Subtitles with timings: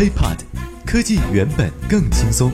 [0.00, 0.38] HiPod，
[0.86, 2.50] 科技原本更轻松。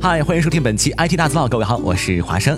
[0.00, 2.56] 嗨，欢迎收听本期 IT 大字报，各位好，我是华生。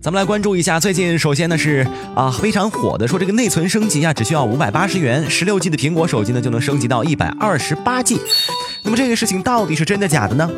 [0.00, 1.86] 咱们来关注一下最近，首先呢是
[2.16, 8.20] 啊非常火的，说这个内存升级啊只需要五百八十元，十六 G 的苹果手机呢就能升级到一百二十八 G。
[8.82, 10.50] 那么这个事情到底是真的假的呢？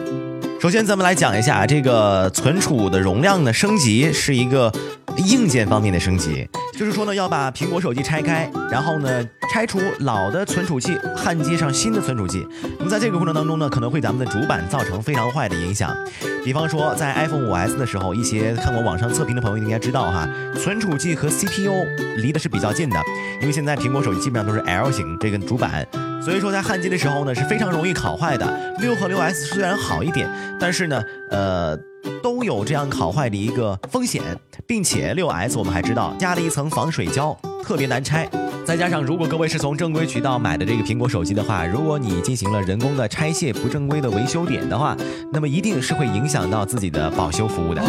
[0.59, 4.73] 首先咱们来讲一下，这个存储的容量呢升级是一个
[5.19, 6.49] 硬件方面的升级，
[6.81, 9.23] 就是说呢要把苹果手机拆开，然后呢
[9.53, 12.49] 拆除老的存储器，焊接上新的存储器。
[12.79, 15.95] 那么在这个过程当中呢，可能会咱们的主板造成非常坏的影响。
[16.43, 20.27] 比方说在 iPhone 5S 的时候，一些看过网上测评的朋友应该知道哈，
[20.59, 21.85] 存储器和 CPU
[22.17, 22.99] 离的是比较近的，
[23.43, 25.87] 因为现在苹果手机基本上都是 L 型这个主板。
[26.23, 28.75] 所以说在焊接的时候呢是非常容易烤坏的。
[28.79, 31.79] 六和六 S 虽然好一点，但是呢，呃，
[32.23, 34.23] 都有这样烤坏的一个风险，
[34.67, 38.29] 并且六 S 我们还知道加了一层防水胶，特别难拆。
[38.65, 44.97] 再加上，如果各位是从正规渠道买的这个苹果手机的话，如果你进行了人工的拆卸不正规的维修点的话，
[45.33, 47.83] 那么一定是会影响到自己的保修服务的。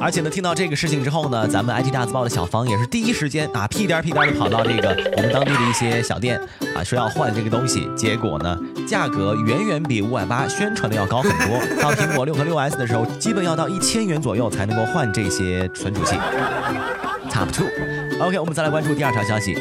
[0.00, 6.38] 而且呢，听到这个事情之后呢，咱们 IT 大字报的小芳也是第一时间啊，屁颠屁颠的跑到这个我们当地的一些小店
[6.76, 7.88] 啊，说要换这个东西。
[7.96, 11.82] 结果呢，价格远远比五百八宣传的要高很多。
[11.82, 16.16] 到苹果六和六 S 的时候，基本要到一千元左右才能够换这些存储器。
[17.30, 17.66] Top two。
[18.20, 19.56] OK，我们再来关注第二条消息。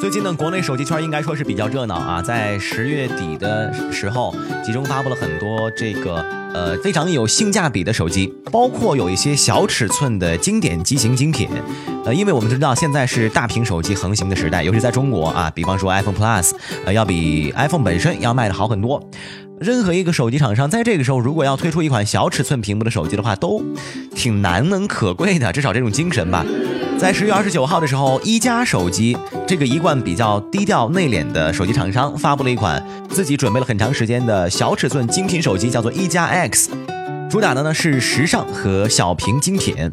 [0.00, 6.16] 最近呢，国内手机圈应该说是比较热闹啊，在十月底的时候，集中发布了很多这个
[6.54, 11.48] 呃非常有性价比的手机，包括有一些小尺寸的经典机型精品。
[12.04, 16.52] 呃，因为我们知道现在是大屏手机横行的时代，尤其在中国啊，比方说 iPhone Plus，
[16.86, 18.98] 呃，要比 iPhone 本身要卖的好很多。
[19.60, 23.62] 任何一个手机厂商在这个时候如果要推出一款小尺寸屏幕的手机的话，都
[24.14, 26.46] 挺难能可贵的，至少这种精神吧。
[26.98, 29.14] 在十月二十九号的时候，一加手机
[29.46, 36.70] 这个一贯比较低调内敛的手机厂商发布了一款自己准备了很长时间的小尺寸精品手机，叫做一加 X，
[37.30, 39.90] 主打的呢是时尚和小屏精品。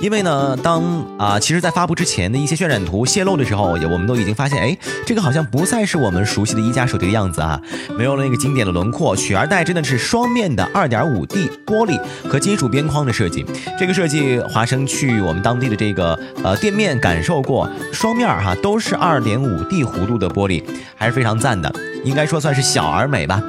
[0.00, 0.82] 因为呢，当
[1.18, 7.60] 啊，其实，在发布之前的一些渲染图泄露的时候，也我们都已经发现，哎，这个好像不再是我们熟悉的一加手机的样子啊，
[7.96, 13.44] 没有了那个经典的轮廓，取而代之的是双面的二点五 D 玻璃和金属边框的设计。
[13.78, 20.62] 这个设计，华生去我们当地的这个呃店面感受过，双面哈都是二点五 D 弧度的玻璃，
[20.96, 21.72] 还是非常赞的，
[22.04, 23.42] 应该说算是小而美吧。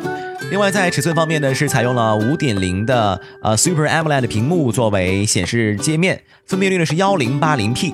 [0.52, 7.94] 另外，在尺寸方面呢，是采用了五点零的呃 Super AMOLED 屏幕作为显示界面，分辨率呢是幺零八零 P。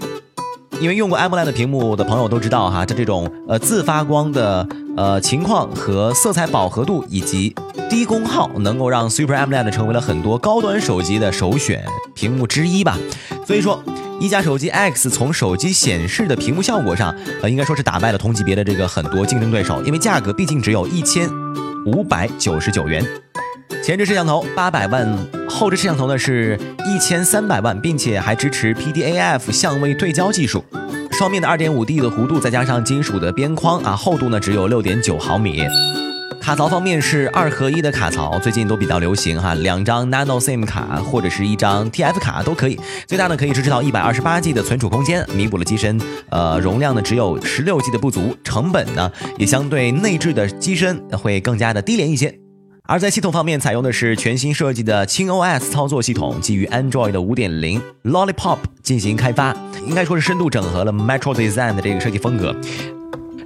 [0.80, 7.56] 因为用过 AMOLED 屏幕的朋友都知道哈，它这种呃自发光的呃情况和色彩饱和度以及
[7.90, 11.84] 低功耗，能够让 Super AMOLED 成为了很多高端手机的首选
[12.14, 12.98] 屏幕之一吧。
[13.46, 13.84] 所以说，
[14.20, 21.30] 一加手机 X 从手机显示的屏幕效果上，呃应该说是打败了同级别的这个很多竞争对手，因为价格毕竟只有一千。
[21.86, 23.04] 五百九十九元，
[23.84, 25.18] 前置摄像头八百万，
[25.50, 30.64] 后置摄像头呢是一千三百万，并且还支持 PDAF 相位对焦技术。
[31.12, 35.64] 双面的二点五 D 的弧度，再加上金属的边框啊，厚度呢只有六点九毫米。
[36.42, 42.80] 卡槽方面是二合一的卡槽，最近都比较流行哈，两张 Nano SIM 卡或者是一张 TF 卡都可以。
[43.06, 52.36] 最大呢可以支持到一百二十八 G 的存储空间，弥补了机身呃容量呢只有十六 G 的不足，成本呢也相对内置的机身会更加的低廉一些。
[52.88, 59.56] 而在系统方面，采用的是全新设计的轻 OS 操作系统，基于 Android 的五点零 Lollipop 进行开发，
[59.88, 62.54] 应该说是深度整合了 Metro Design 的这个设计风格。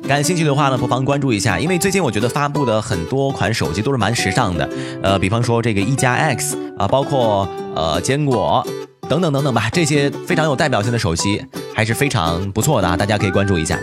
[0.08, 4.70] 感兴趣的话呢，不妨关注一下，因为最近我觉得发布的很多款手机都是蛮时尚的，
[5.02, 8.66] 呃，比方说这个一加 X 啊，包括呃坚果
[9.10, 11.44] 等等等等吧，这些非常有代表性的手机
[11.74, 13.80] 还是非常不错的啊，大家可以关注一下。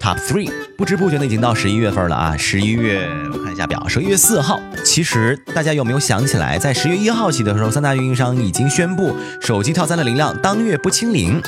[0.00, 11.40] Top three，不知不觉呢已经到十一月份了啊，十一月我看一下表，十一月四号，其实大家有没有想起来，在十月一号起的时候，三大运营商已经宣布手机套餐的流量当月不清零。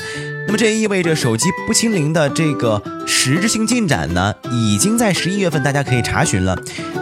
[0.47, 6.57] 那么这也意味着手机不清零的这个实质性进展呢，已经在十一月份大家可以查询了。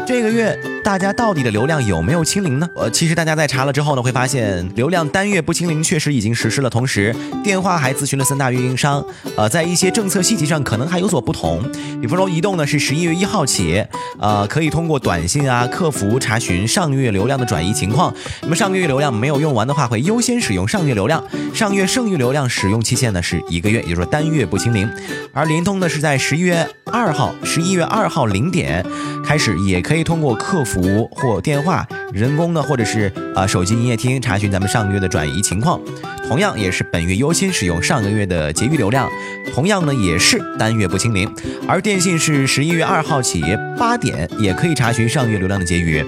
[0.06, 2.68] 这个月大家到底的流量有没有清零呢？
[2.76, 9.04] 呃，其实大家在查了之后呢，会发现流量单月不清零确实已经实施了，同时电话还咨询了三大运营商，
[9.36, 11.64] 呃，在一些政策细节上可能还有所不同。
[12.02, 13.86] 比方说移动呢是十一月一号起，
[14.20, 18.14] 呃，可以通过短信啊客服查询上月流量的转移情况。
[18.42, 23.40] 那么上个月流量没有用完的话，会优先使用上月流量，上月剩余流量使用期限呢是。
[23.50, 24.90] 一个月，也就是说单月不清零。
[25.34, 28.84] 而联通呢是在十一月二号，十一月二号零点
[29.24, 35.80] 开始，也可以通过客服或电话、人工呢，或者是啊手机营业厅查询咱们上个月的转移情况。
[36.28, 39.10] 同样也是本月优先使用上个月的结余流量，
[39.54, 41.32] 同样呢也是单月不清零。
[41.68, 43.44] 而电信是十一月二号起
[43.78, 46.04] 八点也可以查询上月流量的结余。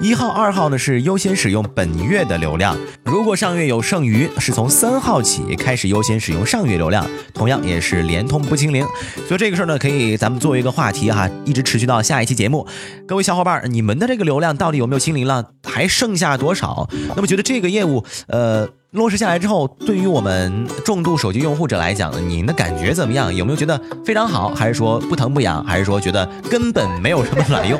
[0.00, 7.04] 一号、二号呢是优先使用本月的流量，如果上月有剩余，是从三号起开始优先使用上月流量，
[7.34, 8.86] 同样也是联通不清零。
[9.26, 12.64] 所以这个事儿呢，可以咱们作为一个话题哈，一直持续到下一期节目。
[13.08, 15.44] 各位小伙伴，你们的这个流量到底有没有清零了？
[15.64, 16.88] 还剩下多少？
[17.16, 23.34] 那么觉得这个业务，呃，落实下来之后，对于我们重度手机用户者来讲，您的感觉怎么样？
[23.34, 24.54] 有没有觉得非常好？
[24.54, 25.64] 还是说不疼不痒？
[25.64, 27.78] 还是说觉得根本没有什么 卵用？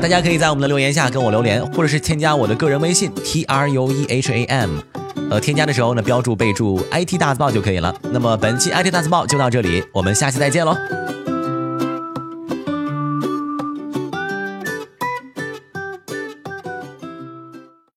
[0.00, 4.78] 大家可以在我们的留言下跟我留言，或者是添加我的个人微信 t r u e h a m，
[5.30, 7.94] 呃，添加的时候呢，标注备注 IT 大字报就可以了。
[8.12, 10.76] 那么本期 IT 大字报就到这里，我们下期再见喽。